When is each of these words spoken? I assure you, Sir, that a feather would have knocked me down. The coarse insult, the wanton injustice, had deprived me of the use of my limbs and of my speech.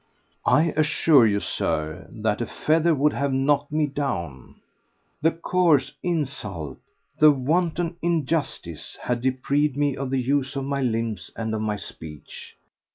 I 0.47 0.73
assure 0.75 1.27
you, 1.27 1.39
Sir, 1.39 2.09
that 2.11 2.41
a 2.41 2.47
feather 2.47 2.95
would 2.95 3.13
have 3.13 3.31
knocked 3.31 3.71
me 3.71 3.85
down. 3.85 4.55
The 5.21 5.29
coarse 5.29 5.91
insult, 6.01 6.79
the 7.19 7.29
wanton 7.29 7.97
injustice, 8.01 8.97
had 9.03 9.21
deprived 9.21 9.77
me 9.77 9.95
of 9.95 10.09
the 10.09 10.19
use 10.19 10.55
of 10.55 10.63
my 10.63 10.81
limbs 10.81 11.29
and 11.35 11.53
of 11.53 11.61
my 11.61 11.75
speech. 11.75 12.57